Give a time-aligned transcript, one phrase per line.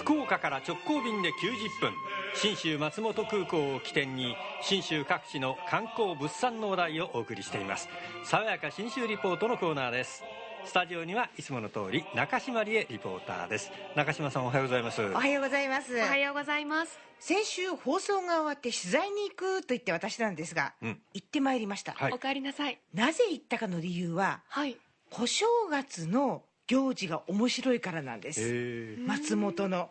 [0.00, 1.32] 福岡から直行便で90
[1.80, 1.92] 分。
[2.34, 7.88] 信州松本空港を起点に信州各地の観光物産の話題をお送りしています。
[8.24, 10.24] 爽やか信州リポートのコーナーです。
[10.64, 13.70] スタジオにはいつもの通り中島理恵リポーターです。
[13.94, 15.02] 中島さんおはようございます。
[15.02, 15.94] おはようございます。
[15.94, 16.98] おはようございます。
[17.18, 21.00] 先週放送が終わって取材に行くと言って私なんですが、うん。
[21.12, 22.12] 行ってまいりました、はい。
[22.12, 22.80] お帰りなさい。
[22.94, 24.78] なぜ行ったかの理由ははい。
[25.10, 28.40] 小正月の行事が面白いからなんです。
[28.42, 29.90] へ松本の。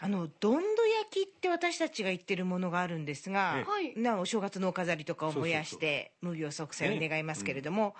[0.00, 3.98] あのどんど焼きって私たちが言ってるものがあるんですが、えはい。
[3.98, 7.96] なお正月のお飾りとかを燃やして無病息災を願いますけれども、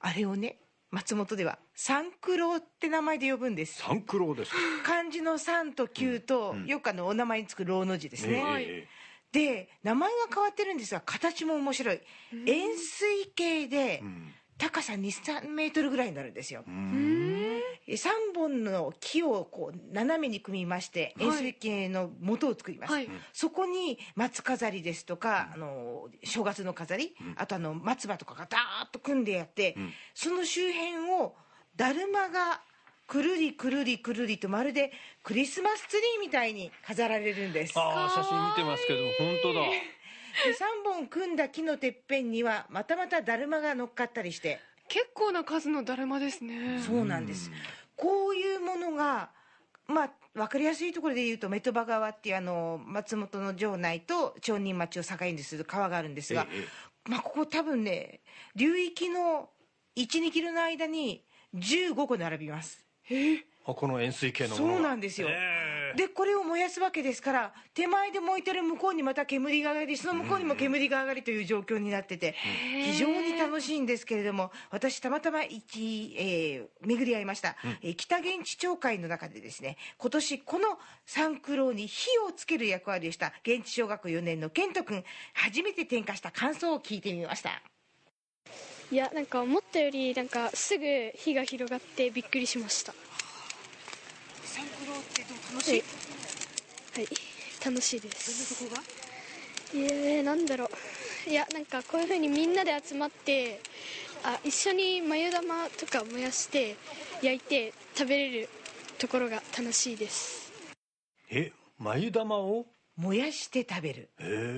[0.00, 0.58] あれをね
[0.90, 3.80] 松本では三九郎って名前で呼ぶんです。
[3.80, 4.52] 三九郎です
[4.84, 6.66] 漢字の三と九と、うん。
[6.66, 8.86] よくあのお名前につく郎の字ですね、
[9.32, 12.00] で名前が変わってるんですが形も面白い。
[12.46, 16.64] 円錐形でえうん高さ23メートルぐらいになるんですよ。
[16.66, 17.56] ううん。
[17.58, 21.26] ん3本の木をこう斜めに組みましてはい。
[21.26, 23.08] 円錐形の元を作ります、はい。
[23.32, 27.34] そこに松飾りですとか、あの正月の飾り、うん。
[27.36, 29.92] あとあの松葉とかがダーッと組んでやって、うん。
[30.14, 31.34] その周辺を
[31.76, 32.62] だるまが
[33.06, 37.74] くるりくるりくるりとまるでクリスマスツリーみたいに飾られるんです。
[37.76, 39.60] ああ写真見てますけど本当だ。
[39.60, 39.82] で
[40.34, 44.60] 3本組んだ木のてっぺんにはまたまただるまが乗っかったりして。
[44.88, 46.80] 結構な数のだるまですね。
[46.84, 47.50] そうなんです。
[47.96, 49.30] こういうものが
[49.86, 56.66] まあ分かりやすいところで言うとメトバ川っていうあの松本の城内と町人町を境にする川があるんですが、え
[57.06, 58.20] えまあ、ここ多分ね
[58.56, 59.50] 流域の
[59.96, 62.84] 12キロの間に15個並びます。
[63.66, 64.74] あこの円錐形のものが。
[64.74, 65.28] そうなんですよ。
[65.30, 65.32] え
[65.82, 72.34] えでこれを燃やすわけですから手前で燃えてる向こうにまた煙が上がりその向こうにも煙が上がりという状況になってて
[72.84, 87.62] 非常に楽しいんですけれども私たまたま一、えー巡り合いました、えー北現地町会の中でですね今年この三九郎に火をつける役割をした現地小学校4年の健人君初めて点火した感想を聞いてみました。
[88.92, 90.84] いやなんか思ったよりなんかすぐ
[91.16, 92.94] 火が広がってびっくりしました
[94.54, 95.82] は三九郎ってどう楽い？
[96.94, 97.08] はい。
[97.64, 98.60] 楽しいです。
[98.60, 99.78] どんなとこが？
[99.78, 100.66] いやなんだろ
[101.26, 101.30] う。
[101.30, 103.60] いやなんかこういう風にみんなで集まって
[104.22, 106.76] あ一緒に眉玉とか燃やして
[107.22, 108.48] 焼いて食べれる
[108.98, 110.52] ところが楽しいです。
[111.30, 112.66] え眉玉を？
[112.96, 114.10] 燃やして食べる。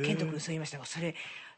[0.05, 1.15] 健人君そう言いましたがそれ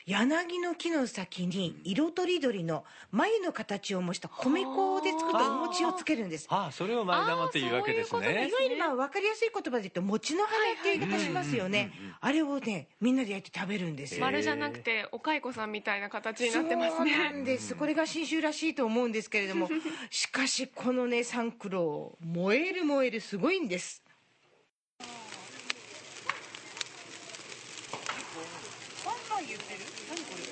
[0.09, 6.47] 柳の木の先に色とりどりの眉の形を模した米粉で作ったお餅をつけるんです。
[6.49, 11.93] ああそれを眉玉っていうわけですあーそういうねいわゆるまあ分かりやすい言葉で言うと餅の花って言い方しますよね。
[12.23, 14.15] あれをねみんなで焼いて食べるんです。
[14.15, 17.19] よ丸じゃなくてお蚕さんみたいな形にそうなってますね。
[17.19, 17.75] なんです。
[17.75, 19.69] これが信州らしいと思うんですけれども。
[20.09, 24.03] しかしこのねサンクロー燃える燃えるすごいんです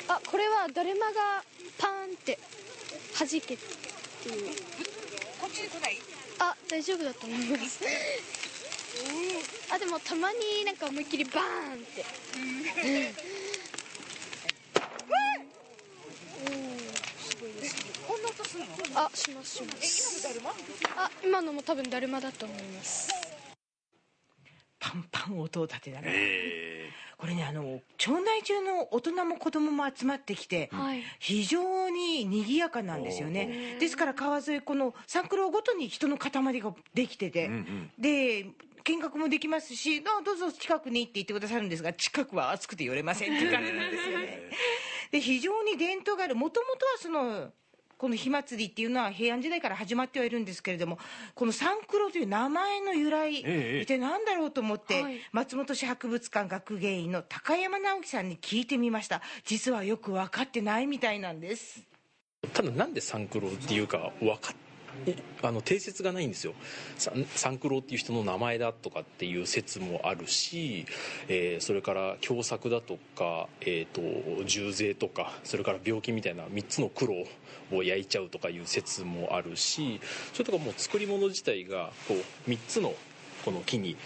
[0.08, 1.42] あこれはだるまが
[1.78, 2.38] パーンって
[3.18, 3.58] 弾けっていう
[5.40, 5.98] こっちに来ない？
[6.38, 7.80] あ大丈夫だと思います。
[9.72, 12.04] あでもたまになんか思いっきりバーンって。
[18.06, 18.22] こん。
[18.22, 18.66] な音するの
[19.00, 20.28] あしますします
[20.96, 23.10] あ今のも多分だるまだと思います
[24.78, 26.88] パンパン音を立てながらえ
[27.18, 31.02] これねあの町内中の大人も子供も集まってきて、はい。
[31.18, 33.76] 非常に賑やかなんですよね。
[33.80, 37.90] ですから川沿いこの三九郎ごとに人の塊ができてて、えうんうん。
[37.98, 38.46] で
[38.84, 44.42] 見学もできますしあどうぞ近くにって言ってくださるんですが近くは暑くて寄れませんっていう感じなんですよね。
[45.10, 46.36] で非常に伝統がある。
[46.36, 47.50] もともとはその
[47.98, 50.98] この火祭りっていうのは平安時代から始まってはいるんですけれども
[51.34, 55.20] この三九郎という名前の由来、ええ一体何だろうと思って、はい。
[55.32, 59.22] 松本市博物館学芸員の高山直樹さんに聞いてみました。
[59.44, 61.82] 実はよく分かってないみたいなんです。
[62.52, 64.65] ただなんで三九郎っていうか分かっ
[65.42, 66.54] あの定説がないんですよ。
[67.34, 70.86] 三九郎っていう人の名前だとかっていう説もあるし、
[71.28, 77.26] えーそれから凶作だとか、えー、と重税とかそれから病気みたいな3つの苦労
[77.72, 80.00] を焼いちゃうとかいう説もあるし
[80.32, 82.94] それとかもう作り物自体がこう3つの
[83.44, 83.96] この木に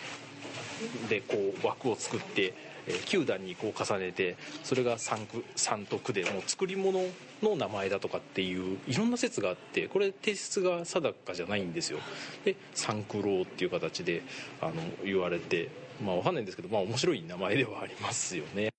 [1.08, 2.54] でこう枠を作って、
[2.86, 7.00] えー9段にこう重ねてそれが三区三と区でもう作り物
[7.42, 11.98] の名前だとかっていういろんな説があってこれ提出が定かじゃないんですよ。
[12.44, 14.22] で三九郎っていう形で
[14.60, 14.74] あの
[15.04, 15.68] 言われて
[16.04, 18.70] まあわかんないんですけどまあ面白い名前ではありますよね。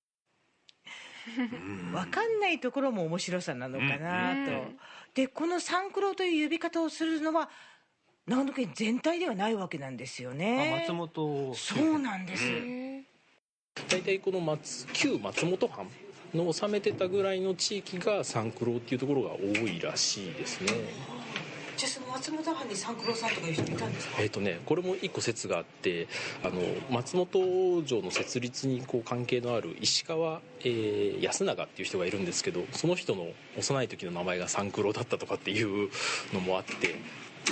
[1.93, 4.77] 分かんないところも面白さなのかなと、うん。
[5.13, 7.49] でこの三九郎という呼び方をするのは
[8.27, 10.85] 長野県全体ではないわけなんですよね。
[10.87, 11.53] あ松本。
[11.53, 12.43] そうなんです、
[13.89, 15.87] 大体この松旧松本藩
[16.33, 20.71] の治めてたぐらいの地域が三九郎っていうところが多いらしいですね。
[21.77, 24.21] じゃあその松本藩に三九郎さんとかいう人いたんですか？
[24.21, 26.07] えっ、とねこれも一個説があって
[26.43, 33.27] あの松本城の設立にこう関係のある石川、えー安永っていう人がいるんですけどその人の
[33.57, 35.89] 幼い時の名前が三九郎だったとかっていう
[36.33, 36.95] のもあって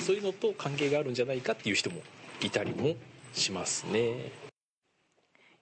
[0.01, 2.01] そういうのと関係があるんじゃないかっていう人も
[2.42, 2.95] いたりも
[3.33, 4.31] しますね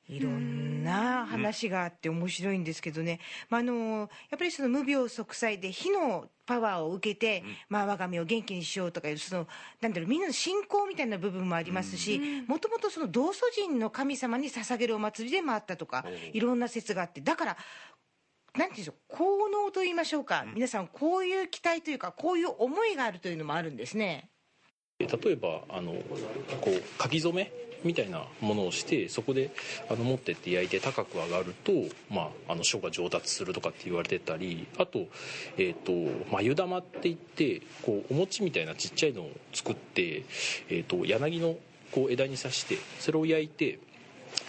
[0.09, 3.19] いろんな話があって面白いんですけどね、
[3.50, 9.48] まあ、あのやっぱりその無病息災で火のパワーを受けて、まあ、我が身を元気にしようとかいうその
[9.81, 17.57] なんだろうみんなの信仰みたいな部分もありますしもともとその道祖神の神様に捧げるお祭りでもあったとかいろんな説があってだから
[18.56, 24.31] なんていうんでしょう効能と言いましょうか、皆さんこういう期待というかこういう思いがあるというのもあるんですね。
[25.00, 27.51] 例えばあのこう書き初め
[27.83, 29.51] みたいなものをしてそこで
[29.89, 31.71] あの持ってって焼いて高く上がると、
[32.09, 35.07] まあ、あの書が上達するとかって言われてたりあと,、
[35.57, 40.24] えー、と眉玉って言ってこうお餅みたいなちっちゃいのを作って、
[40.69, 41.56] えー、と柳の
[41.91, 43.79] こう枝に刺してそれを焼いて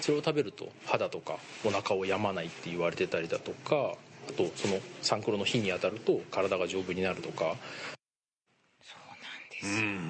[0.00, 3.94] それを食べると肌とかお腹を病まないって言われてたりだとか
[4.28, 7.56] あとそのサンクロの火に当たると体が丈夫になるとか。
[8.82, 10.07] そうなんですよ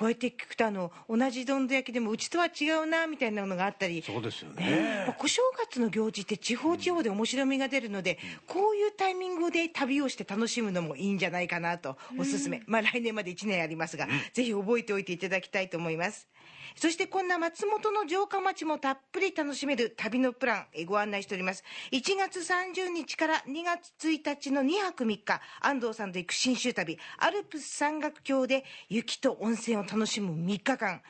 [0.00, 4.00] こうやって聞くとあの同じどんど焼きでもうちとは違うなみたいなのがあったり。
[4.00, 4.64] そうですよね。
[4.64, 5.04] ね。
[5.06, 16.30] まあ小正月の行事って地方地方で面白みが出るので、こういうタイミングで旅をして楽しむのもいいんじゃないかなとおすすめ、まあ来年まで1年ありますが、ぜひ覚えておいていただきたいと思います。
[16.76, 21.64] そしてこんな松本の城下町もたっぷり楽しめる旅のプランえご案内しております。
[21.92, 31.00] 1月30日から2月1日の2泊3日安藤さんと行く信州旅アルプス山岳橋で雪と温泉を楽しむ3日間、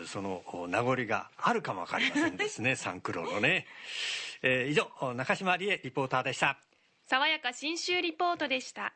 [0.05, 3.67] そのお名残があるかもわかりませんですね サンクロのね、
[4.41, 6.57] えー以上中島理恵リポーターでした。
[7.05, 8.93] 爽やか新州リポートでした